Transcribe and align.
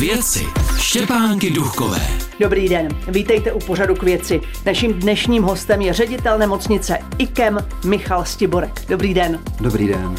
věci 0.00 0.44
Štěpánky 0.78 1.50
Duchové. 1.50 2.00
Dobrý 2.40 2.68
den, 2.68 2.88
vítejte 3.08 3.52
u 3.52 3.58
pořadu 3.58 3.94
k 3.94 4.02
věci. 4.02 4.40
Naším 4.66 4.92
dnešním 4.92 5.42
hostem 5.42 5.80
je 5.80 5.92
ředitel 5.92 6.38
nemocnice 6.38 6.98
IKEM 7.18 7.58
Michal 7.84 8.24
Stiborek. 8.24 8.70
Dobrý 8.88 9.14
den. 9.14 9.40
Dobrý 9.60 9.88
den. 9.88 10.14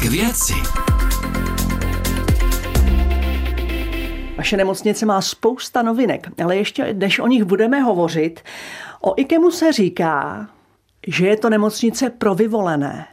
K 0.00 0.04
věci. 0.04 0.54
Vaše 4.36 4.56
nemocnice 4.56 5.06
má 5.06 5.20
spousta 5.20 5.82
novinek, 5.82 6.28
ale 6.44 6.56
ještě 6.56 6.94
než 6.94 7.18
o 7.18 7.26
nich 7.26 7.44
budeme 7.44 7.80
hovořit, 7.80 8.40
o 9.00 9.14
IKEMu 9.16 9.50
se 9.50 9.72
říká, 9.72 10.46
že 11.06 11.26
je 11.26 11.36
to 11.36 11.50
nemocnice 11.50 12.10
pro 12.10 12.34
vyvolené. 12.34 13.06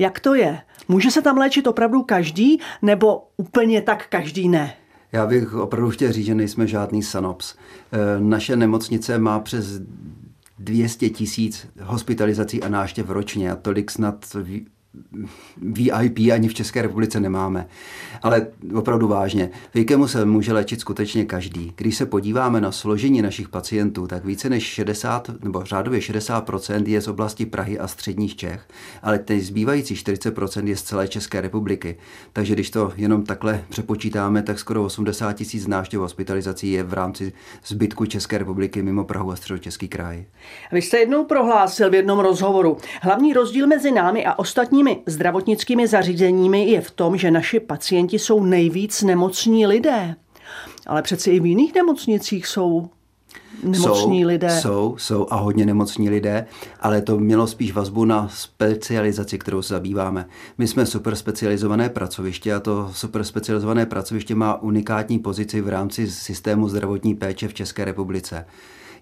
Jak 0.00 0.20
to 0.20 0.34
je? 0.34 0.58
Může 0.88 1.10
se 1.10 1.22
tam 1.22 1.38
léčit 1.38 1.66
opravdu 1.66 2.02
každý, 2.02 2.60
nebo 2.82 3.28
úplně 3.36 3.82
tak 3.82 4.06
každý 4.08 4.48
ne? 4.48 4.74
Já 5.12 5.26
bych 5.26 5.54
opravdu 5.54 5.90
chtěl 5.90 6.12
říct, 6.12 6.26
že 6.26 6.34
nejsme 6.34 6.66
žádný 6.66 7.02
sanops. 7.02 7.54
Eh, 7.92 8.20
naše 8.20 8.56
nemocnice 8.56 9.18
má 9.18 9.40
přes 9.40 9.80
200 10.58 11.10
tisíc 11.10 11.66
hospitalizací 11.80 12.62
a 12.62 12.68
náštěv 12.68 13.10
ročně 13.10 13.52
a 13.52 13.56
tolik 13.56 13.90
snad 13.90 14.24
VIP 15.56 16.18
ani 16.32 16.48
v 16.48 16.54
České 16.54 16.82
republice 16.82 17.20
nemáme. 17.20 17.66
Ale 18.22 18.46
opravdu 18.74 19.08
vážně, 19.08 19.50
Vejkemu 19.74 20.08
se 20.08 20.24
může 20.24 20.52
léčit 20.52 20.80
skutečně 20.80 21.24
každý. 21.24 21.72
Když 21.76 21.96
se 21.96 22.06
podíváme 22.06 22.60
na 22.60 22.72
složení 22.72 23.22
našich 23.22 23.48
pacientů, 23.48 24.06
tak 24.06 24.24
více 24.24 24.50
než 24.50 24.64
60 24.64 25.30
nebo 25.44 25.64
řádově 25.64 26.00
60% 26.00 26.86
je 26.86 27.00
z 27.00 27.08
oblasti 27.08 27.46
Prahy 27.46 27.78
a 27.78 27.88
středních 27.88 28.36
Čech, 28.36 28.68
ale 29.02 29.18
ty 29.18 29.40
zbývající 29.40 29.94
40% 29.94 30.66
je 30.66 30.76
z 30.76 30.82
celé 30.82 31.08
České 31.08 31.40
republiky. 31.40 31.96
Takže 32.32 32.54
když 32.54 32.70
to 32.70 32.92
jenom 32.96 33.24
takhle 33.24 33.64
přepočítáme, 33.68 34.42
tak 34.42 34.58
skoro 34.58 34.84
80 34.84 35.32
tisíc 35.32 35.66
návštěv 35.66 36.00
hospitalizací 36.00 36.72
je 36.72 36.82
v 36.82 36.92
rámci 36.92 37.32
zbytku 37.66 38.06
České 38.06 38.38
republiky 38.38 38.82
mimo 38.82 39.04
Prahu 39.04 39.30
a 39.30 39.36
středočeský 39.36 39.88
kraj. 39.88 40.24
Vy 40.72 40.82
jste 40.82 40.98
jednou 40.98 41.24
prohlásil 41.24 41.90
v 41.90 41.94
jednom 41.94 42.18
rozhovoru, 42.18 42.76
hlavní 43.02 43.32
rozdíl 43.32 43.66
mezi 43.66 43.92
námi 43.92 44.26
a 44.26 44.38
ostatní 44.38 44.79
ostatními 44.80 45.02
zdravotnickými 45.06 45.86
zařízeními 45.86 46.64
je 46.70 46.80
v 46.80 46.90
tom, 46.90 47.16
že 47.16 47.30
naši 47.30 47.60
pacienti 47.60 48.18
jsou 48.18 48.44
nejvíc 48.44 49.02
nemocní 49.02 49.66
lidé. 49.66 50.16
Ale 50.86 51.02
přeci 51.02 51.30
i 51.30 51.40
v 51.40 51.46
jiných 51.46 51.74
nemocnicích 51.74 52.46
jsou 52.46 52.88
nemocní 53.62 54.20
jsou, 54.20 54.26
lidé. 54.26 54.60
Jsou, 54.60 54.94
jsou 54.98 55.26
a 55.30 55.36
hodně 55.36 55.66
nemocní 55.66 56.10
lidé, 56.10 56.46
ale 56.80 57.02
to 57.02 57.18
mělo 57.18 57.46
spíš 57.46 57.72
vazbu 57.72 58.04
na 58.04 58.28
specializaci, 58.28 59.38
kterou 59.38 59.62
se 59.62 59.74
zabýváme. 59.74 60.26
My 60.58 60.68
jsme 60.68 60.86
super 60.86 61.16
specializované 61.16 61.88
pracoviště 61.88 62.54
a 62.54 62.60
to 62.60 62.90
super 62.92 63.24
specializované 63.24 63.86
pracoviště 63.86 64.34
má 64.34 64.62
unikátní 64.62 65.18
pozici 65.18 65.60
v 65.60 65.68
rámci 65.68 66.10
systému 66.10 66.68
zdravotní 66.68 67.14
péče 67.14 67.48
v 67.48 67.54
České 67.54 67.84
republice. 67.84 68.46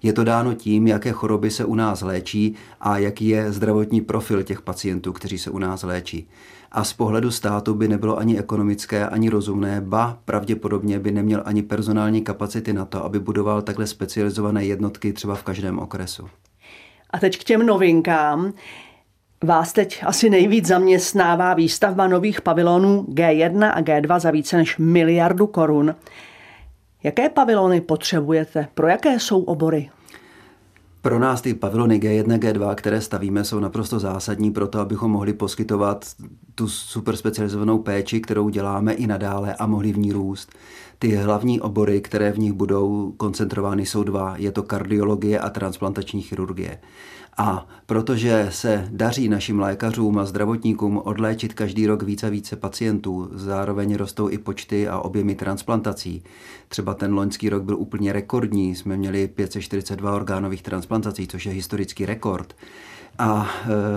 Je 0.03 0.13
to 0.13 0.25
dáno 0.25 0.55
tím, 0.55 0.87
jaké 0.87 1.13
choroby 1.13 1.51
se 1.51 1.65
u 1.65 1.75
nás 1.75 2.01
léčí 2.01 2.55
a 2.81 2.99
jaký 2.99 3.29
je 3.29 3.53
zdravotní 3.53 4.01
profil 4.01 4.43
těch 4.43 4.63
pacientů, 4.63 5.13
kteří 5.13 5.39
se 5.39 5.51
u 5.51 5.59
nás 5.59 5.83
léčí. 5.83 6.29
A 6.73 6.85
z 6.85 6.93
pohledu 6.93 7.31
státu 7.31 7.75
by 7.75 7.89
nebylo 7.89 8.19
ani 8.19 8.39
ekonomické, 8.39 9.07
ani 9.07 9.29
rozumné, 9.29 9.81
ba 9.81 10.19
pravděpodobně 10.25 10.99
by 10.99 11.13
neměl 11.13 11.43
ani 11.45 11.63
personální 11.63 12.23
kapacity 12.23 12.73
na 12.73 12.85
to, 12.85 13.05
aby 13.05 13.21
budoval 13.21 13.63
takhle 13.63 13.87
specializované 13.87 14.65
jednotky 14.65 15.13
třeba 15.13 15.35
v 15.35 15.43
každém 15.43 15.79
okresu. 15.79 16.29
A 17.11 17.19
teď 17.19 17.39
k 17.39 17.45
těm 17.45 17.67
novinkám. 17.67 18.53
Vás 19.45 19.73
teď 19.73 20.03
asi 20.07 20.31
nejvíc 20.31 20.67
zaměstnává 20.67 21.55
výstavba 21.55 22.07
nových 22.07 22.41
pavilonů 22.41 23.07
G1 23.09 23.71
a 23.75 23.83
G2 23.83 24.21
za 24.21 24.31
více 24.31 24.57
než 24.57 24.79
miliardu 24.79 25.47
korun. 25.47 25.95
Jaké 27.03 27.29
pavilony 27.29 27.81
potřebujete? 27.81 28.69
Pro 28.75 28.87
jaké 28.89 29.21
jsou 29.21 29.43
obory? 29.43 29.91
Pro 31.01 31.19
nás 31.19 31.41
ty 31.41 31.55
pavilony 31.55 32.01
G1, 32.01 32.39
G2, 32.39 32.75
které 32.75 33.01
stavíme, 33.01 33.45
jsou 33.45 33.61
naprosto 33.61 33.99
zásadní 33.99 34.51
pro 34.51 34.69
to, 34.69 34.81
abychom 34.81 35.11
mohli 35.11 35.33
poskytovat 35.33 36.05
tu 36.55 36.69
super 36.69 37.17
specializovanou 37.17 37.79
péči, 37.79 38.21
kterou 38.21 38.49
děláme 38.49 38.93
i 38.93 39.07
nadále 39.07 39.55
a 39.55 39.67
mohli 39.67 39.93
v 39.93 39.99
ní 39.99 40.13
růst. 40.13 40.53
Ty 40.99 41.15
hlavní 41.15 41.61
obory, 41.61 42.01
které 42.01 42.33
v 42.33 42.39
nich 42.39 42.53
budou 42.53 43.13
koncentrovány, 43.17 43.87
jsou 43.87 44.03
dva. 44.03 44.35
Je 44.37 44.53
to 44.53 44.63
kardiologie 44.63 45.39
a 45.39 45.51
transplantační 45.51 46.23
chirurgie. 46.23 46.79
A 47.41 47.67
protože 47.87 48.49
se 48.51 48.89
daří 48.91 49.29
našim 49.29 49.61
lékařům 49.61 50.19
a 50.19 50.25
zdravotníkům 50.25 50.99
odléčit 51.05 51.55
každý 51.55 51.87
rok 51.87 52.03
více 52.03 52.27
a 52.27 52.31
více 52.31 52.57
pacientů, 52.57 53.31
zároveň 53.33 53.95
rostou 53.95 54.31
i 54.31 54.39
počty 54.39 54.89
a 54.89 54.99
objemy 54.99 55.35
transplantací. 55.35 56.25
Třeba 56.69 56.95
ten 56.95 57.15
loňský 57.15 57.49
rok 57.49 57.63
byl 57.63 57.77
úplně 57.79 58.13
rekordní, 58.13 58.75
jsme 58.75 58.97
měli 58.97 59.29
542 59.29 60.15
orgánových 60.15 60.63
transplantací, 60.63 61.27
což 61.27 61.47
je 61.47 61.53
historický 61.53 62.07
rekord 62.07 62.55
a 63.19 63.49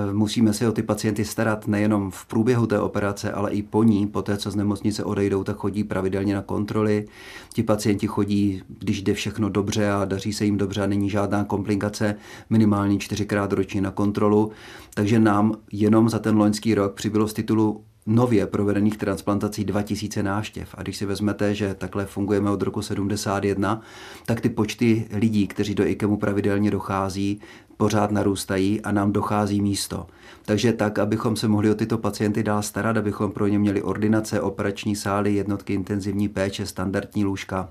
e, 0.09 0.13
musíme 0.13 0.53
se 0.53 0.69
o 0.69 0.71
ty 0.71 0.83
pacienty 0.83 1.25
starat 1.25 1.67
nejenom 1.67 2.11
v 2.11 2.25
průběhu 2.25 2.67
té 2.67 2.79
operace, 2.79 3.31
ale 3.31 3.51
i 3.51 3.61
po 3.61 3.83
ní, 3.83 4.07
po 4.07 4.21
té, 4.21 4.37
co 4.37 4.51
z 4.51 4.55
nemocnice 4.55 5.03
odejdou, 5.03 5.43
tak 5.43 5.57
chodí 5.57 5.83
pravidelně 5.83 6.35
na 6.35 6.41
kontroly. 6.41 7.07
Ti 7.53 7.63
pacienti 7.63 8.07
chodí, 8.07 8.63
když 8.79 9.01
jde 9.01 9.13
všechno 9.13 9.49
dobře 9.49 9.91
a 9.91 10.05
daří 10.05 10.33
se 10.33 10.45
jim 10.45 10.57
dobře 10.57 10.81
a 10.81 10.85
není 10.85 11.09
žádná 11.09 11.43
komplikace, 11.43 12.15
minimálně 12.49 12.97
čtyřikrát 13.31 13.53
ročně 13.53 13.81
na 13.81 13.91
kontrolu. 13.91 14.51
Takže 14.93 15.19
nám 15.19 15.53
jenom 15.71 16.09
za 16.09 16.19
ten 16.19 16.37
loňský 16.37 16.75
rok 16.75 16.93
přibylo 16.93 17.27
z 17.27 17.33
titulu 17.33 17.83
nově 18.05 18.47
provedených 18.47 18.97
transplantací 18.97 19.63
2000 19.63 20.23
návštěv. 20.23 20.75
A 20.77 20.81
když 20.81 20.97
si 20.97 21.05
vezmete, 21.05 21.55
že 21.55 21.73
takhle 21.73 22.05
fungujeme 22.05 22.51
od 22.51 22.61
roku 22.61 22.81
71, 22.81 23.81
tak 24.25 24.41
ty 24.41 24.49
počty 24.49 25.07
lidí, 25.13 25.47
kteří 25.47 25.75
do 25.75 25.87
IKEMu 25.87 26.17
pravidelně 26.17 26.71
dochází, 26.71 27.39
pořád 27.77 28.11
narůstají 28.11 28.81
a 28.81 28.91
nám 28.91 29.11
dochází 29.11 29.61
místo. 29.61 30.07
Takže 30.45 30.73
tak, 30.73 30.99
abychom 30.99 31.35
se 31.35 31.47
mohli 31.47 31.71
o 31.71 31.75
tyto 31.75 31.97
pacienty 31.97 32.43
dál 32.43 32.61
starat, 32.61 32.97
abychom 32.97 33.31
pro 33.31 33.47
ně 33.47 33.59
měli 33.59 33.81
ordinace, 33.81 34.41
operační 34.41 34.95
sály, 34.95 35.33
jednotky 35.33 35.73
intenzivní 35.73 36.29
péče, 36.29 36.65
standardní 36.65 37.25
lůžka, 37.25 37.69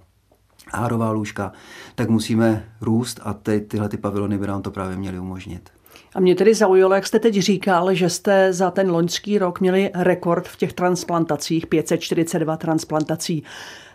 hárová 0.74 1.10
lůžka, 1.10 1.52
tak 1.94 2.08
musíme 2.08 2.64
růst 2.80 3.20
a 3.22 3.34
ty, 3.34 3.60
tyhle 3.60 3.88
ty 3.88 3.96
pavilony 3.96 4.38
by 4.38 4.46
nám 4.46 4.62
to 4.62 4.70
právě 4.70 4.96
měly 4.96 5.18
umožnit. 5.18 5.70
A 6.14 6.20
mě 6.20 6.34
tedy 6.34 6.54
zaujalo, 6.54 6.94
jak 6.94 7.06
jste 7.06 7.18
teď 7.18 7.34
říkal, 7.34 7.94
že 7.94 8.10
jste 8.10 8.52
za 8.52 8.70
ten 8.70 8.90
loňský 8.90 9.38
rok 9.38 9.60
měli 9.60 9.90
rekord 9.94 10.48
v 10.48 10.56
těch 10.56 10.72
transplantacích, 10.72 11.66
542 11.66 12.56
transplantací. 12.56 13.44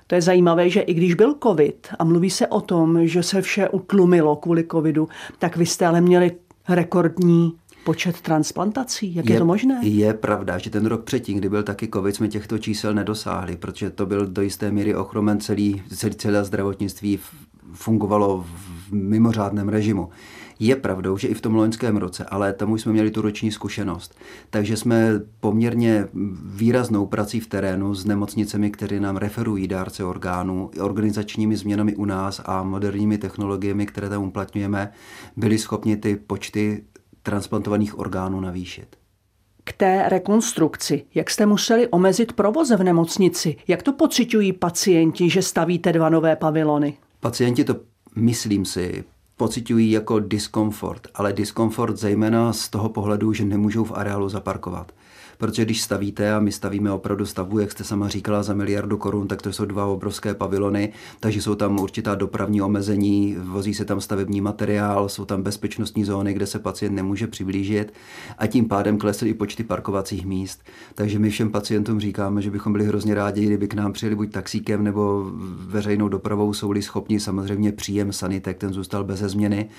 To 0.08 0.16
je 0.16 0.22
zajímavé, 0.22 0.70
že 0.70 0.82
i 0.82 0.94
když 0.94 1.14
byl 1.14 1.36
covid 1.44 1.88
a 2.00 2.04
mluví 2.04 2.30
se 2.30 2.48
o 2.48 2.62
tom, 2.62 3.08
že 3.08 3.24
se 3.24 3.42
vše 3.42 3.70
utlumilo 3.70 4.36
kvůli 4.36 4.68
covidu, 4.72 5.08
tak 5.40 5.58
vy 5.58 5.66
jste 5.66 5.86
ale 5.86 6.02
měli 6.02 6.32
rekordní 6.70 7.54
počet 7.86 8.22
transplantací. 8.22 9.16
Jak 9.16 9.26
je, 9.26 9.36
je 9.36 9.40
to 9.40 9.46
možné? 9.46 9.80
Je 9.84 10.14
pravda, 10.14 10.58
že 10.58 10.70
ten 10.70 10.86
rok 10.86 11.04
předtím, 11.04 11.38
kdy 11.38 11.50
byl 11.50 11.64
taky 11.64 11.88
covid, 11.94 12.16
jsme 12.16 12.28
těchto 12.28 12.58
čísel 12.58 12.94
nedosáhli, 12.94 13.56
protože 13.56 13.90
to 13.90 14.06
byl 14.06 14.28
do 14.28 14.42
jisté 14.42 14.72
míry 14.72 14.96
ochromen 14.96 15.40
celý, 15.40 15.84
celý, 15.96 16.16
celé 16.16 16.46
zdravotnictví 16.46 17.20
fungovalo 17.74 18.46
v 18.48 18.94
mimořádném 18.94 19.70
režimu. 19.70 20.10
Je 20.60 20.76
pravdou, 20.76 21.18
že 21.18 21.28
i 21.28 21.34
v 21.34 21.42
tom 21.42 21.56
loňském 21.56 21.98
roce, 21.98 22.26
ale 22.26 22.54
tam 22.54 22.72
už 22.72 22.82
jsme 22.82 22.92
měli 22.92 23.12
tu 23.12 23.22
roční 23.22 23.52
zkušenost. 23.52 24.16
Takže 24.50 24.78
jsme 24.78 25.22
poměrně 25.40 26.08
výraznou 26.44 27.06
prací 27.06 27.40
v 27.40 27.48
terénu 27.48 27.94
s 27.94 28.06
nemocnicemi, 28.06 28.72
které 28.72 29.00
nám 29.00 29.18
referují 29.18 29.68
dárce 29.68 30.04
orgánů, 30.04 30.72
organizačními 30.82 31.58
změnami 31.58 31.96
u 31.96 32.06
nás 32.06 32.42
a 32.46 32.64
moderními 32.64 33.18
technologiemi, 33.18 33.86
které 33.86 34.10
tam 34.10 34.24
uplatňujeme, 34.24 34.92
byli 35.36 35.58
schopni 35.58 35.98
ty 35.98 36.16
počty 36.16 36.84
transplantovaných 37.26 38.00
orgánů 38.00 38.40
navýšit. 38.40 38.88
K 39.64 39.74
té 39.74 40.10
rekonstrukci, 40.10 41.06
jak 41.16 41.30
jste 41.30 41.46
museli 41.46 41.88
omezit 41.88 42.34
provoz 42.34 42.72
v 42.72 42.84
nemocnici? 42.84 43.56
Jak 43.68 43.84
to 43.84 43.94
pocitují 43.94 44.54
pacienti, 44.54 45.30
že 45.30 45.42
stavíte 45.42 45.94
dva 45.94 46.10
nové 46.10 46.36
pavilony? 46.36 46.98
Pacienti 47.20 47.64
to, 47.64 47.76
myslím 48.16 48.66
si, 48.66 49.04
pocitují 49.38 49.92
jako 49.92 50.20
diskomfort, 50.20 51.08
ale 51.16 51.34
diskomfort 51.34 51.98
zejména 51.98 52.54
z 52.54 52.70
toho 52.70 52.90
pohledu, 52.90 53.34
že 53.34 53.46
nemůžou 53.46 53.84
v 53.84 53.92
areálu 53.92 54.30
zaparkovat 54.30 54.92
protože 55.38 55.66
když 55.66 55.82
stavíte 55.82 56.34
a 56.34 56.40
my 56.40 56.52
stavíme 56.52 56.92
opravdu 56.92 57.26
stavbu, 57.26 57.60
jak 57.60 57.72
jste 57.72 57.84
sama 57.84 58.08
říkala, 58.08 58.44
za 58.44 58.54
miliardu 58.54 58.98
korun, 58.98 59.28
tak 59.28 59.42
to 59.42 59.54
jsou 59.54 59.66
dva 59.66 59.86
obrovské 59.86 60.34
pavilony, 60.34 60.94
takže 61.20 61.42
jsou 61.42 61.56
tam 61.56 61.80
určitá 61.80 62.16
dopravní 62.16 62.62
omezení, 62.62 63.36
vozí 63.44 63.74
se 63.74 63.86
tam 63.86 64.02
stavební 64.02 64.42
materiál, 64.42 65.10
jsou 65.10 65.26
tam 65.26 65.44
bezpečnostní 65.44 66.06
zóny, 66.06 66.34
kde 66.34 66.48
se 66.48 66.60
pacient 66.60 66.96
nemůže 66.96 67.28
přiblížit 67.28 67.94
a 68.38 68.48
tím 68.48 68.68
pádem 68.68 68.98
klesly 68.98 69.30
i 69.30 69.34
počty 69.34 69.64
parkovacích 69.64 70.26
míst. 70.26 70.64
Takže 70.96 71.20
my 71.20 71.30
všem 71.30 71.52
pacientům 71.52 72.00
říkáme, 72.00 72.42
že 72.42 72.52
bychom 72.52 72.72
byli 72.72 72.86
hrozně 72.86 73.16
rádi, 73.16 73.46
kdyby 73.46 73.68
k 73.68 73.74
nám 73.74 73.94
přijeli 73.94 74.16
buď 74.16 74.32
taxíkem 74.32 74.84
nebo 74.84 75.32
veřejnou 75.58 76.08
dopravou, 76.10 76.54
jsou-li 76.54 76.82
schopni 76.82 77.20
samozřejmě 77.20 77.72
příjem 77.72 78.14
sanitek, 78.14 78.58
ten 78.58 78.74
zůstal 78.74 79.04
bez 79.04 79.20
změny, 79.20 79.70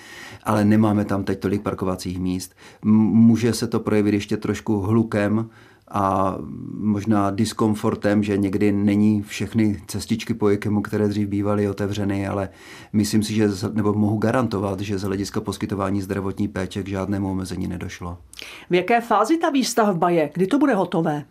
ale 0.45 0.65
nemáme 0.65 1.05
tam 1.05 1.25
teď 1.25 1.41
tolik 1.41 1.63
parkovacích 1.63 2.19
míst. 2.19 2.55
Může 2.85 3.53
se 3.53 3.67
to 3.67 3.81
projevit 3.81 4.15
ještě 4.15 4.37
trošku 4.37 4.81
hlukem, 4.81 5.51
a 5.91 6.37
možná 6.75 7.31
diskomfortem, 7.31 8.23
že 8.23 8.39
někdy 8.39 8.73
není 8.73 9.23
všechny 9.23 9.83
cestičky 9.87 10.35
po 10.35 10.51
IKEMu, 10.51 10.83
které 10.83 11.09
dřív 11.09 11.29
bývaly 11.29 11.69
otevřeny, 11.69 12.29
ale 12.29 12.49
myslím 12.93 13.23
si, 13.23 13.35
že, 13.35 13.49
nebo 13.73 13.95
mohu 13.95 14.19
garantovat, 14.19 14.81
že 14.81 14.99
z 14.99 15.03
hlediska 15.03 15.41
poskytování 15.41 16.03
zdravotní 16.03 16.49
péče 16.49 16.83
k 16.83 16.89
žádnému 16.89 17.31
omezení 17.31 17.69
nedošlo. 17.69 18.19
V 18.71 18.75
jaké 18.75 19.01
fázi 19.01 19.39
ta 19.39 19.51
výstavba 19.51 20.11
je? 20.11 20.31
Kdy 20.35 20.47
to 20.47 20.59
bude 20.59 20.75
hotové? 20.75 21.25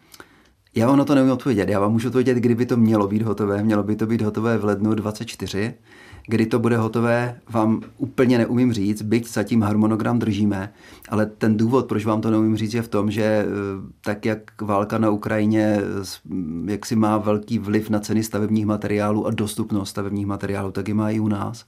Já 0.77 0.87
vám 0.87 0.97
na 0.97 1.05
to 1.05 1.15
nevím 1.15 1.31
odpovědět. 1.31 1.69
Já 1.69 1.79
vám 1.79 1.91
můžu 1.91 2.07
odpovědět, 2.07 2.37
kdyby 2.37 2.65
to 2.65 2.77
mělo 2.77 3.07
být 3.07 3.21
hotové. 3.21 3.63
Mělo 3.63 3.83
by 3.83 3.95
to 3.95 4.07
být 4.07 4.21
hotové 4.21 4.57
v 4.57 4.65
lednu 4.65 4.93
24. 4.93 5.73
Kdy 6.27 6.45
to 6.45 6.59
bude 6.59 6.77
hotové, 6.77 7.39
vám 7.49 7.81
úplně 7.97 8.37
neumím 8.37 8.73
říct, 8.73 9.01
byť 9.01 9.33
zatím 9.33 9.61
harmonogram 9.61 10.19
držíme, 10.19 10.73
ale 11.09 11.25
ten 11.25 11.57
důvod, 11.57 11.85
proč 11.85 12.05
vám 12.05 12.21
to 12.21 12.31
neumím 12.31 12.57
říct, 12.57 12.73
je 12.73 12.81
v 12.81 12.87
tom, 12.87 13.11
že 13.11 13.23
eh, 13.23 13.45
tak, 14.01 14.25
jak 14.25 14.61
válka 14.61 14.97
na 14.97 15.09
Ukrajině 15.09 15.81
jak 16.65 16.85
si 16.85 16.95
má 16.95 17.17
velký 17.17 17.59
vliv 17.59 17.89
na 17.89 17.99
ceny 17.99 18.23
stavebních 18.23 18.65
materiálů 18.65 19.27
a 19.27 19.31
dostupnost 19.31 19.89
stavebních 19.89 20.25
materiálů, 20.25 20.71
tak 20.71 20.87
je 20.87 20.93
má 20.93 21.09
i 21.09 21.19
u 21.19 21.27
nás 21.27 21.65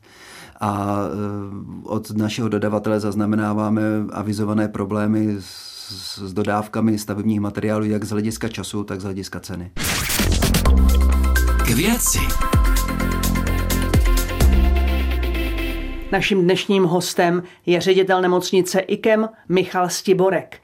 a 0.60 1.00
eh, 1.04 1.84
od 1.84 2.12
našeho 2.12 2.50
dodavatele 2.50 3.00
zaznamenáváme 3.00 3.82
avizované 4.12 4.68
problémy 4.68 5.36
s 5.40 5.77
s 5.90 6.34
dodávkami 6.34 6.98
stavebních 6.98 7.40
materiálů 7.40 7.86
jak 7.86 8.04
z 8.04 8.10
hlediska 8.10 8.48
času, 8.48 8.84
tak 8.84 9.02
z 9.02 9.04
hlediska 9.04 9.40
ceny. 9.40 9.72
K 11.66 11.70
věci. 11.70 12.20
Naším 16.12 16.44
dnešním 16.44 16.84
hostem 16.84 17.44
je 17.66 17.82
ředitel 17.82 18.22
nemocnice 18.22 18.80
IKEM 18.80 19.30
Michal 19.50 19.90
Stiborek. 19.90 20.62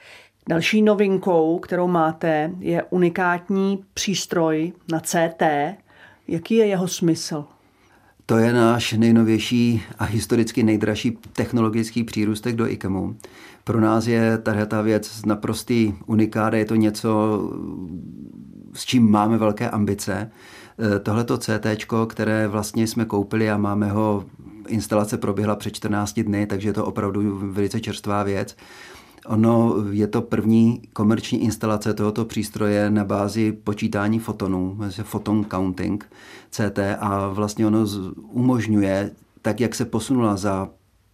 Další 0.49 0.81
novinkou, 0.81 1.59
kterou 1.59 1.87
máte, 1.87 2.51
je 2.59 2.83
unikátní 2.83 3.85
přístroj 3.93 4.73
na 4.91 4.99
CT. 4.99 5.43
Jaký 6.27 6.55
je 6.55 6.65
jeho 6.65 6.87
smysl? 6.87 7.45
To 8.33 8.39
je 8.39 8.53
náš 8.53 8.93
nejnovější 8.93 9.83
a 9.99 10.03
historicky 10.03 10.63
nejdražší 10.63 11.17
technologický 11.33 12.03
přírůstek 12.03 12.55
do 12.55 12.71
IKEMu. 12.71 13.15
Pro 13.63 13.81
nás 13.81 14.07
je 14.07 14.37
tahle 14.37 14.65
ta 14.65 14.81
věc 14.81 15.25
naprostý 15.25 15.93
unikát, 16.05 16.53
je 16.53 16.65
to 16.65 16.75
něco, 16.75 17.41
s 18.73 18.85
čím 18.85 19.11
máme 19.11 19.37
velké 19.37 19.69
ambice. 19.69 20.31
E, 20.95 20.99
tohleto 20.99 21.37
CT, 21.37 21.85
které 22.07 22.47
vlastně 22.47 22.87
jsme 22.87 23.05
koupili 23.05 23.51
a 23.51 23.57
máme 23.57 23.89
ho, 23.89 24.25
instalace 24.67 25.17
proběhla 25.17 25.55
před 25.55 25.75
14 25.75 26.19
dny, 26.19 26.47
takže 26.47 26.69
je 26.69 26.73
to 26.73 26.85
opravdu 26.85 27.39
velice 27.51 27.79
čerstvá 27.79 28.23
věc. 28.23 28.55
Ono 29.25 29.75
je 29.91 30.07
to 30.07 30.21
první 30.21 30.81
komerční 30.93 31.43
instalace 31.43 31.93
tohoto 31.93 32.25
přístroje 32.25 32.89
na 32.89 33.05
bázi 33.05 33.51
počítání 33.51 34.19
fotonů, 34.19 34.77
foton 35.03 35.45
counting 35.51 36.05
CT 36.49 36.79
a 36.99 37.27
vlastně 37.27 37.67
ono 37.67 37.85
umožňuje, 38.31 39.11
tak 39.41 39.59
jak 39.59 39.75
se 39.75 39.85
posunula 39.85 40.35
za 40.35 40.69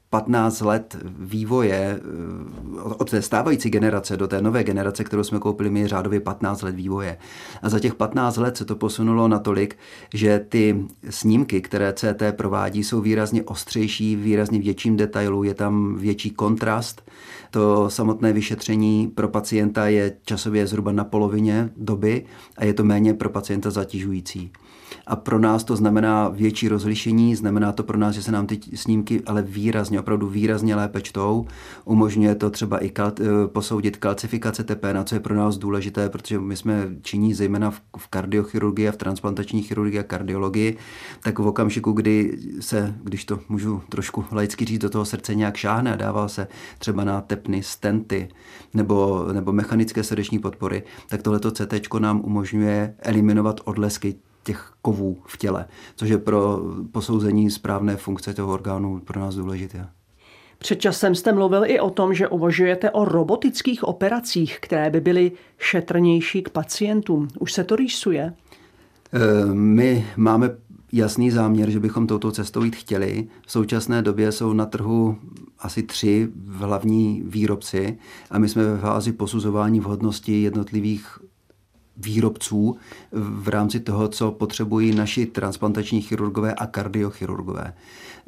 15 0.09 0.61
let 0.61 0.97
vývoje 1.03 1.99
eh, 1.99 2.81
od 2.81 3.09
té 3.09 3.21
stávající 3.21 3.69
generace 3.69 4.17
do 4.17 4.27
té 4.27 4.41
nové 4.41 4.63
generace, 4.63 5.03
kterou 5.03 5.23
jsme 5.23 5.39
koupili, 5.39 5.69
mi 5.69 5.79
je 5.79 5.87
řádově 5.87 6.19
15 6.19 6.61
let 6.61 6.75
vývoje. 6.75 7.17
A 7.61 7.69
za 7.69 7.79
těch 7.79 7.95
15 7.95 8.37
let 8.37 8.57
se 8.57 8.65
to 8.65 8.75
posunulo 8.75 9.27
natolik, 9.27 9.77
že 10.13 10.45
ty 10.49 10.85
snímky, 11.09 11.61
které 11.61 11.93
CT 11.93 12.23
provádí, 12.31 12.83
jsou 12.83 13.01
výrazně 13.01 13.43
ostřejší, 13.43 14.15
výrazně 14.15 14.59
větším 14.59 14.97
detailu, 14.97 15.43
je 15.43 15.53
tam 15.53 15.95
větší 15.95 16.29
kontrast. 16.29 17.01
To 17.51 17.89
samotné 17.89 18.33
vyšetření 18.33 19.07
pro 19.07 19.27
pacienta 19.27 19.87
je 19.87 20.17
časově 20.25 20.67
zhruba 20.67 20.91
na 20.91 21.03
polovině 21.03 21.69
doby 21.77 22.25
a 22.57 22.65
je 22.65 22.73
to 22.73 22.83
méně 22.83 23.13
pro 23.13 23.29
pacienta 23.29 23.69
zatěžující 23.69 24.51
a 25.09 25.15
pro 25.15 25.39
nás 25.39 25.63
to 25.63 25.75
znamená 25.75 26.29
větší 26.29 26.67
rozlišení, 26.67 27.35
znamená 27.35 27.71
to 27.71 27.83
pro 27.83 27.97
nás, 27.97 28.15
že 28.15 28.23
se 28.23 28.31
nám 28.31 28.47
ty 28.47 28.59
snímky 28.75 29.21
ale 29.25 29.41
výrazně, 29.41 29.99
opravdu 29.99 30.27
výrazně 30.27 30.75
lépe 30.75 31.01
čtou. 31.01 31.45
Umožňuje 31.85 32.35
to 32.35 32.49
třeba 32.49 32.77
i 32.77 32.89
kal- 32.89 33.13
eh, 33.21 33.47
posoudit 33.47 33.97
kalcifikace 33.97 34.65
na 34.93 35.03
co 35.03 35.15
je 35.15 35.19
pro 35.19 35.35
nás 35.35 35.57
důležité, 35.57 36.09
protože 36.09 36.39
my 36.39 36.55
jsme 36.55 36.87
činí 37.01 37.33
zejména 37.33 37.71
v, 37.71 37.81
v 37.97 38.07
kardiochirurgii 38.07 38.87
a 38.87 38.91
v 38.91 38.97
transplantační 38.97 39.61
chirurgii 39.61 39.99
a 39.99 40.03
kardiologii, 40.03 40.77
tak 41.23 41.39
v 41.39 41.47
okamžiku, 41.47 41.91
kdy 41.91 42.39
se, 42.59 42.95
když 43.03 43.25
to 43.25 43.39
můžu 43.49 43.81
trošku 43.89 44.25
laicky 44.31 44.65
říct, 44.65 44.81
do 44.81 44.89
toho 44.89 45.05
srdce 45.05 45.35
nějak 45.35 45.57
šáhne 45.57 45.93
a 45.93 45.95
dává 45.95 46.27
se 46.27 46.47
třeba 46.79 47.03
na 47.03 47.21
tepny, 47.21 47.63
stenty 47.63 48.29
nebo, 48.73 49.27
nebo 49.33 49.53
mechanické 49.53 50.03
srdeční 50.03 50.39
podpory, 50.39 50.83
tak 51.09 51.21
tohleto 51.21 51.51
CT 51.51 51.93
nám 51.99 52.21
umožňuje 52.25 52.95
eliminovat 52.99 53.61
odlesky 53.63 54.15
těch 54.43 54.73
kovů 54.81 55.17
v 55.25 55.37
těle, 55.37 55.65
což 55.95 56.09
je 56.09 56.17
pro 56.17 56.59
posouzení 56.91 57.49
správné 57.51 57.95
funkce 57.95 58.33
toho 58.33 58.53
orgánu 58.53 58.99
pro 58.99 59.19
nás 59.19 59.35
důležité. 59.35 59.87
Před 60.57 60.81
časem 60.81 61.15
jste 61.15 61.33
mluvil 61.33 61.65
i 61.65 61.79
o 61.79 61.89
tom, 61.89 62.13
že 62.13 62.27
uvažujete 62.27 62.91
o 62.91 63.05
robotických 63.05 63.83
operacích, 63.83 64.59
které 64.59 64.89
by 64.89 65.01
byly 65.01 65.31
šetrnější 65.57 66.41
k 66.41 66.49
pacientům. 66.49 67.27
Už 67.39 67.53
se 67.53 67.63
to 67.63 67.75
rýsuje? 67.75 68.33
Eh, 69.13 69.53
my 69.53 70.07
máme 70.17 70.49
jasný 70.93 71.31
záměr, 71.31 71.69
že 71.69 71.79
bychom 71.79 72.07
touto 72.07 72.31
cestou 72.31 72.63
jít 72.63 72.75
chtěli. 72.75 73.27
V 73.45 73.51
současné 73.51 74.01
době 74.01 74.31
jsou 74.31 74.53
na 74.53 74.65
trhu 74.65 75.17
asi 75.59 75.83
tři 75.83 76.27
hlavní 76.47 77.23
výrobci 77.25 77.97
a 78.31 78.39
my 78.39 78.49
jsme 78.49 78.63
ve 78.63 78.77
fázi 78.77 79.11
posuzování 79.11 79.79
vhodnosti 79.79 80.41
jednotlivých 80.41 81.19
výrobců 81.99 82.77
v 83.11 83.47
rámci 83.47 83.79
toho, 83.79 84.07
co 84.07 84.31
potřebují 84.31 84.95
naši 84.95 85.25
transplantační 85.25 86.01
chirurgové 86.01 86.53
a 86.53 86.67
kardiochirurgové. 86.67 87.73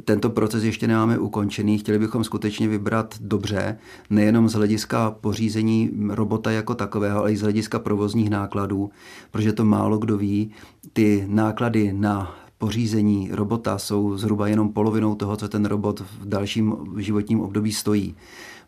Tento 0.06 0.30
proces 0.30 0.64
ještě 0.64 0.88
nemáme 0.88 1.20
ukončený, 1.20 1.78
chtěli 1.78 2.00
bychom 2.00 2.24
skutečně 2.24 2.68
vybrat 2.68 3.16
dobře, 3.22 3.78
nejenom 4.10 4.50
z 4.50 4.54
hlediska 4.54 5.12
pořízení 5.12 5.92
robota 6.10 6.52
jako 6.52 6.76
takového, 6.76 7.20
ale 7.20 7.32
i 7.34 7.38
z 7.38 7.42
hlediska 7.42 7.80
provozních 7.80 8.30
nákladů, 8.30 8.92
protože 9.32 9.54
to 9.54 9.66
málo 9.66 9.98
kdo 9.98 10.18
ví. 10.18 10.52
Ty 10.94 11.26
náklady 11.28 11.94
na 11.94 12.36
pořízení 12.62 13.30
robota 13.32 13.78
jsou 13.78 14.18
zhruba 14.18 14.48
jenom 14.48 14.74
polovinou 14.74 15.16
toho, 15.16 15.38
co 15.38 15.48
ten 15.48 15.66
robot 15.66 16.00
v 16.00 16.26
dalším 16.26 16.76
životním 16.98 17.42
období 17.42 17.72
stojí 17.72 18.16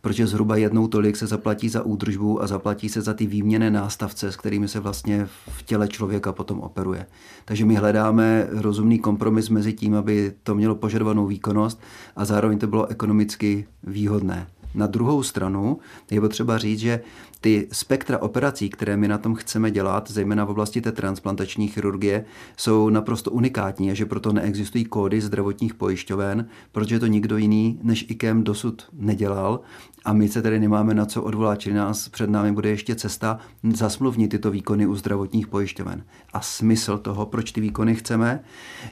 protože 0.02 0.28
zhruba 0.28 0.56
jednou 0.56 0.88
tolik 0.88 1.16
se 1.16 1.28
zaplatí 1.28 1.70
za 1.70 1.82
údržbu 1.82 2.42
a 2.42 2.48
zaplatí 2.48 2.90
se 2.90 3.02
za 3.02 3.14
ty 3.14 3.26
výměné 3.26 3.72
nástavce, 3.72 4.32
s 4.32 4.36
kterými 4.36 4.68
se 4.68 4.80
vlastně 4.80 5.26
v 5.26 5.64
těle 5.64 5.88
člověka 5.88 6.34
potom 6.34 6.60
operuje. 6.60 7.06
Takže 7.46 7.66
my 7.66 7.76
hledáme 7.76 8.48
rozumný 8.52 9.00
kompromis 9.00 9.50
mezi 9.50 9.74
tím, 9.74 9.96
aby 9.96 10.34
to 10.44 10.56
mělo 10.56 10.76
požadovanou 10.76 11.26
výkonnost 11.28 11.82
a 12.16 12.26
zároveň 12.26 12.60
to 12.60 12.68
bylo 12.68 12.88
ekonomicky 12.88 13.68
výhodné. 13.84 14.48
Na 14.76 14.88
druhou 14.88 15.24
stranu 15.24 15.78
je 16.12 16.22
potřeba 16.22 16.58
říct, 16.58 16.80
že 16.80 17.02
ty 17.42 17.68
spektra 17.72 18.18
operací, 18.18 18.70
které 18.70 18.98
my 18.98 19.08
na 19.08 19.18
tom 19.18 19.36
chceme 19.36 19.72
dělat, 19.72 20.12
zejména 20.12 20.46
v 20.46 20.50
oblasti 20.50 20.82
té 20.82 20.92
transplantační 20.92 21.68
chirurgie, 21.68 22.26
jsou 22.58 22.90
naprosto 22.90 23.32
unikátní 23.32 23.92
a 23.92 23.94
že 23.94 24.06
proto 24.06 24.34
neexistují 24.34 24.86
kódy 24.86 25.22
zdravotních 25.22 25.74
pojišťoven, 25.74 26.48
protože 26.72 27.00
to 27.00 27.08
nikdo 27.08 27.38
jiný 27.38 27.80
než 27.84 28.06
IKEM 28.10 28.44
dosud 28.44 28.84
nedělal 28.94 29.60
a 30.06 30.14
my 30.14 30.30
se 30.30 30.42
tedy 30.42 30.60
nemáme 30.60 30.94
na 30.94 31.06
co 31.06 31.24
odvolat, 31.24 31.60
čili 31.60 31.76
nás 31.76 32.10
před 32.10 32.30
námi 32.30 32.52
bude 32.52 32.70
ještě 32.70 32.96
cesta 32.96 33.40
zasmluvnit 33.74 34.32
tyto 34.32 34.52
výkony 34.52 34.88
u 34.88 34.96
zdravotních 34.96 35.48
pojišťoven. 35.48 36.04
A 36.34 36.42
smysl 36.42 36.98
toho, 36.98 37.26
proč 37.26 37.52
ty 37.52 37.62
výkony 37.62 37.96
chceme, 37.96 38.44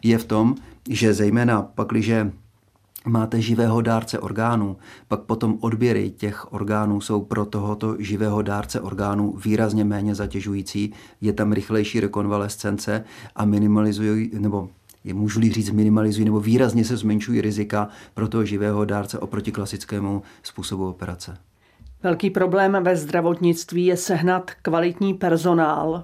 je 0.03 0.17
v 0.17 0.25
tom, 0.25 0.55
že 0.89 1.13
zejména 1.13 1.61
pakliže 1.61 2.31
máte 3.05 3.41
živého 3.41 3.81
dárce 3.81 4.20
orgánů, 4.20 4.77
pak 5.08 5.22
potom 5.22 5.58
odběry 5.62 6.10
těch 6.10 6.53
orgánů 6.53 7.01
jsou 7.01 7.22
pro 7.22 7.46
tohoto 7.46 7.96
živého 8.00 8.41
dárce 8.41 8.81
orgánů 8.81 9.34
výrazně 9.46 9.84
méně 9.84 10.15
zatěžující, 10.15 10.93
je 11.22 11.34
tam 11.34 11.51
rychlejší 11.51 12.00
rekonvalescence 12.00 13.03
a 13.36 13.46
minimalizují, 13.46 14.31
nebo 14.34 14.70
je 15.03 15.13
můžu 15.13 15.41
říct 15.41 15.72
minimalizují 15.72 16.25
nebo 16.25 16.39
výrazně 16.39 16.86
se 16.86 16.98
zmenšují 16.98 17.41
rizika 17.41 17.88
pro 18.13 18.27
toho 18.27 18.46
živého 18.46 18.86
dárce 18.86 19.20
oproti 19.20 19.51
klasickému 19.51 20.22
způsobu 20.43 20.89
operace. 20.89 21.38
Velký 22.03 22.29
problém 22.29 22.77
ve 22.84 22.96
zdravotnictví 22.96 23.86
je 23.86 23.98
sehnat 23.98 24.51
kvalitní 24.62 25.13
personál. 25.13 26.03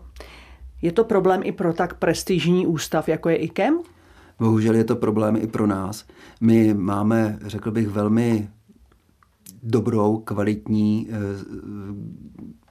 Je 0.81 0.91
to 0.91 1.03
problém 1.03 1.41
i 1.43 1.51
pro 1.51 1.73
tak 1.73 1.93
prestižní 1.93 2.67
ústav, 2.67 3.09
jako 3.09 3.29
je 3.29 3.35
IKEM? 3.35 3.79
Bohužel 4.39 4.75
je 4.75 4.83
to 4.83 4.95
problém 4.95 5.35
i 5.35 5.47
pro 5.47 5.67
nás. 5.67 6.05
My 6.41 6.73
máme, 6.73 7.39
řekl 7.41 7.71
bych, 7.71 7.87
velmi 7.87 8.49
dobrou, 9.63 10.17
kvalitní 10.17 11.07
eh, 11.09 11.13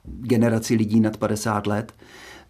generaci 0.05 0.75
lidí 0.75 1.01
nad 1.01 1.17
50 1.17 1.67
let. 1.67 1.93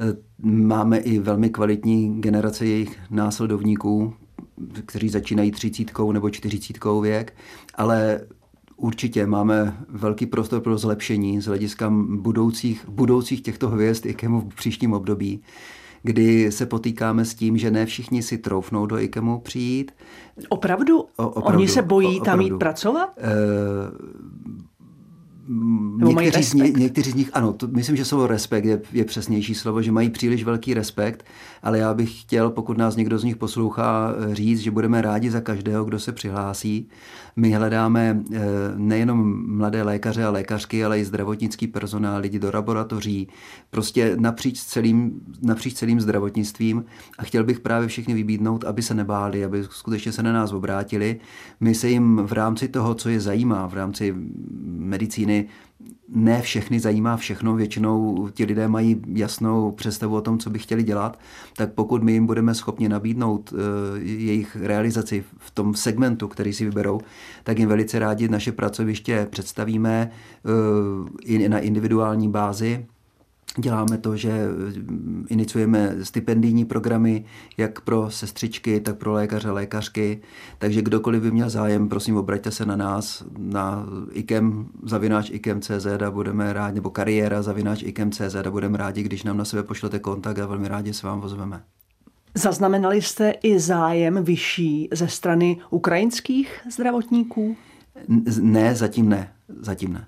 Eh, 0.00 0.16
máme 0.42 0.98
i 0.98 1.18
velmi 1.18 1.50
kvalitní 1.50 2.20
generace 2.20 2.66
jejich 2.66 2.98
následovníků, 3.10 4.14
kteří 4.86 5.08
začínají 5.08 5.50
třicítkou 5.50 6.12
nebo 6.12 6.30
čtyřicítkou 6.30 7.00
věk, 7.00 7.36
ale 7.74 8.20
určitě 8.76 9.26
máme 9.26 9.76
velký 9.88 10.26
prostor 10.26 10.60
pro 10.60 10.78
zlepšení 10.78 11.40
z 11.40 11.46
hlediska 11.46 11.92
budoucích, 12.08 12.88
budoucích 12.88 13.42
těchto 13.42 13.68
hvězd 13.68 14.06
i 14.06 14.16
v 14.28 14.54
příštím 14.54 14.92
období 14.92 15.42
kdy 16.06 16.52
se 16.52 16.66
potýkáme 16.66 17.24
s 17.24 17.34
tím, 17.34 17.58
že 17.58 17.70
ne 17.70 17.86
všichni 17.86 18.22
si 18.22 18.38
troufnou 18.38 18.86
do 18.86 18.98
IKEMu 18.98 19.40
přijít. 19.40 19.92
Opravdu? 20.48 21.00
O, 21.00 21.28
opravdu 21.28 21.58
Oni 21.58 21.68
se 21.68 21.82
bojí 21.82 22.20
o, 22.20 22.24
tam 22.24 22.40
jít 22.40 22.58
pracovat? 22.58 23.18
E, 23.18 23.22
někteří, 25.48 26.44
z 26.44 26.54
nich, 26.54 26.76
někteří 26.76 27.10
z 27.10 27.14
nich, 27.14 27.30
ano, 27.32 27.52
to, 27.52 27.68
myslím, 27.68 27.96
že 27.96 28.04
slovo 28.04 28.26
respekt 28.26 28.64
je, 28.64 28.80
je 28.92 29.04
přesnější 29.04 29.54
slovo, 29.54 29.82
že 29.82 29.92
mají 29.92 30.10
příliš 30.10 30.44
velký 30.44 30.74
respekt, 30.74 31.24
ale 31.62 31.78
já 31.78 31.94
bych 31.94 32.20
chtěl, 32.20 32.50
pokud 32.50 32.78
nás 32.78 32.96
někdo 32.96 33.18
z 33.18 33.24
nich 33.24 33.36
poslouchá, 33.36 34.14
říct, 34.32 34.60
že 34.60 34.70
budeme 34.70 35.02
rádi 35.02 35.30
za 35.30 35.40
každého, 35.40 35.84
kdo 35.84 35.98
se 36.00 36.12
přihlásí. 36.12 36.88
My 37.36 37.50
hledáme 37.50 38.22
eh, 38.32 38.40
nejenom 38.76 39.46
mladé 39.56 39.82
lékaře 39.82 40.24
a 40.24 40.30
lékařky, 40.30 40.84
ale 40.84 41.00
i 41.00 41.04
zdravotnický 41.04 41.66
personál, 41.66 42.20
lidi 42.20 42.38
do 42.38 42.50
laboratoří, 42.54 43.28
prostě 43.70 44.16
napříč 44.20 44.60
celým, 44.60 45.20
napříč 45.42 45.74
celým 45.74 46.00
zdravotnictvím 46.00 46.84
a 47.18 47.22
chtěl 47.22 47.44
bych 47.44 47.60
právě 47.60 47.88
všechny 47.88 48.14
vybídnout, 48.14 48.64
aby 48.64 48.82
se 48.82 48.94
nebáli, 48.94 49.44
aby 49.44 49.64
skutečně 49.70 50.12
se 50.12 50.22
na 50.22 50.32
nás 50.32 50.52
obrátili. 50.52 51.20
My 51.60 51.74
se 51.74 51.88
jim 51.88 52.16
v 52.16 52.32
rámci 52.32 52.68
toho, 52.68 52.94
co 52.94 53.08
je 53.08 53.20
zajímá, 53.20 53.66
v 53.66 53.74
rámci 53.74 54.14
medicíny, 54.64 55.35
ne 56.08 56.42
všechny 56.42 56.80
zajímá 56.80 57.16
všechno, 57.16 57.54
většinou 57.54 58.28
ti 58.34 58.44
lidé 58.44 58.68
mají 58.68 59.02
jasnou 59.14 59.72
představu 59.72 60.16
o 60.16 60.20
tom, 60.20 60.38
co 60.38 60.50
by 60.50 60.58
chtěli 60.58 60.82
dělat, 60.82 61.18
tak 61.56 61.72
pokud 61.72 62.02
my 62.02 62.12
jim 62.12 62.26
budeme 62.26 62.54
schopni 62.54 62.88
nabídnout 62.88 63.52
uh, 63.52 63.58
jejich 64.02 64.56
realizaci 64.56 65.24
v 65.38 65.50
tom 65.50 65.74
segmentu, 65.74 66.28
který 66.28 66.52
si 66.52 66.64
vyberou, 66.64 67.00
tak 67.44 67.58
jim 67.58 67.68
velice 67.68 67.98
rádi 67.98 68.28
naše 68.28 68.52
pracoviště 68.52 69.26
představíme 69.30 70.10
uh, 70.44 71.08
i 71.24 71.48
na 71.48 71.58
individuální 71.58 72.28
bázi 72.28 72.86
Děláme 73.58 73.98
to, 73.98 74.16
že 74.16 74.48
mm, 74.48 75.26
iniciujeme 75.28 75.94
stipendijní 76.02 76.64
programy 76.64 77.24
jak 77.56 77.80
pro 77.80 78.10
sestřičky, 78.10 78.80
tak 78.80 78.96
pro 78.96 79.12
lékaře, 79.12 79.50
lékařky. 79.50 80.20
Takže 80.58 80.82
kdokoliv 80.82 81.22
by 81.22 81.30
měl 81.30 81.50
zájem, 81.50 81.88
prosím, 81.88 82.16
obraťte 82.16 82.50
se 82.50 82.66
na 82.66 82.76
nás, 82.76 83.24
na 83.38 83.86
ikem, 84.12 84.66
zavináč 84.82 85.30
ikem.cz 85.30 85.86
a 86.06 86.10
budeme 86.10 86.52
rádi, 86.52 86.74
nebo 86.74 86.90
kariéra 86.90 87.42
zavináč 87.42 87.82
ikem.cz 87.82 88.34
a 88.34 88.50
budeme 88.50 88.78
rádi, 88.78 89.02
když 89.02 89.22
nám 89.22 89.36
na 89.36 89.44
sebe 89.44 89.62
pošlete 89.62 89.98
kontakt 89.98 90.38
a 90.38 90.46
velmi 90.46 90.68
rádi 90.68 90.94
se 90.94 91.06
vám 91.06 91.24
ozveme. 91.24 91.62
Zaznamenali 92.34 93.02
jste 93.02 93.30
i 93.30 93.60
zájem 93.60 94.24
vyšší 94.24 94.88
ze 94.92 95.08
strany 95.08 95.56
ukrajinských 95.70 96.60
zdravotníků? 96.72 97.56
Ne, 98.40 98.74
zatím 98.74 99.08
ne. 99.08 99.32
Zatím 99.60 99.92
ne. 99.92 100.06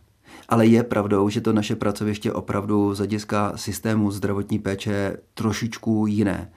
Ale 0.49 0.67
je 0.67 0.83
pravdou, 0.83 1.28
že 1.28 1.40
to 1.40 1.52
naše 1.52 1.76
pracoviště 1.76 2.33
opravdu 2.33 2.95
z 2.95 2.99
hlediska 2.99 3.52
systému 3.57 4.11
zdravotní 4.11 4.59
péče 4.59 5.17
trošičku 5.35 6.07
jiné. 6.07 6.50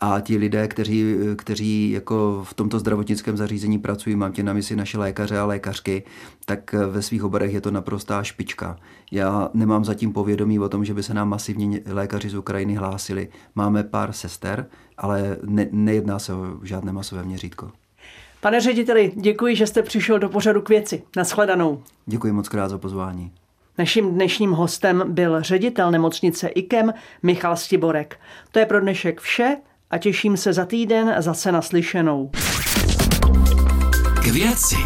A 0.00 0.20
ti 0.20 0.36
lidé, 0.36 0.68
kteří, 0.68 1.14
kteří 1.36 1.90
jako 1.90 2.44
v 2.44 2.54
tomto 2.54 2.78
zdravotnickém 2.78 3.36
zařízení 3.36 3.78
pracují, 3.78 4.16
mám 4.16 4.32
tě 4.32 4.42
na 4.42 4.52
mysli 4.52 4.76
naše 4.76 4.98
lékaře 4.98 5.38
a 5.38 5.44
lékařky, 5.44 6.02
tak 6.44 6.72
ve 6.72 7.02
svých 7.02 7.24
oborech 7.24 7.54
je 7.54 7.60
to 7.60 7.70
naprostá 7.70 8.22
špička. 8.22 8.76
Já 9.12 9.50
nemám 9.54 9.84
zatím 9.84 10.12
povědomí 10.12 10.58
o 10.58 10.68
tom, 10.68 10.84
že 10.84 10.94
by 10.94 11.02
se 11.02 11.14
nám 11.14 11.28
masivně 11.28 11.80
lékaři 11.86 12.28
z 12.28 12.34
Ukrajiny 12.34 12.74
hlásili. 12.74 13.28
Máme 13.54 13.84
pár 13.84 14.12
sester, 14.12 14.66
ale 14.98 15.36
ne, 15.46 15.66
nejedná 15.72 16.18
se 16.18 16.32
o 16.34 16.60
žádné 16.62 16.92
masové 16.92 17.24
měřítko. 17.24 17.70
Pane 18.40 18.60
řediteli, 18.60 19.12
děkuji, 19.16 19.56
že 19.56 19.66
jste 19.66 19.82
přišel 19.82 20.18
do 20.18 20.28
pořadu 20.28 20.62
k 20.62 20.68
věci. 20.68 21.02
Naschledanou. 21.16 21.82
Děkuji 22.06 22.32
moc 22.32 22.48
krát 22.48 22.68
za 22.68 22.78
pozvání. 22.78 23.32
Naším 23.78 24.14
dnešním 24.14 24.50
hostem 24.50 25.04
byl 25.08 25.42
ředitel 25.42 25.90
nemocnice 25.90 26.48
IKEM 26.48 26.94
Michal 27.22 27.56
Stiborek. 27.56 28.20
To 28.52 28.58
je 28.58 28.66
pro 28.66 28.80
dnešek 28.80 29.20
vše 29.20 29.56
a 29.90 29.98
těším 29.98 30.36
se 30.36 30.52
za 30.52 30.64
týden 30.64 31.14
zase 31.18 31.52
naslyšenou. 31.52 32.30
K 34.22 34.26
věci. 34.26 34.76